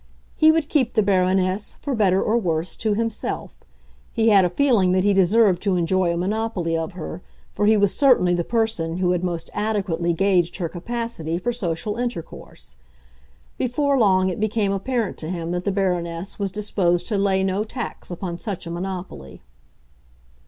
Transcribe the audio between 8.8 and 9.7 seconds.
who had most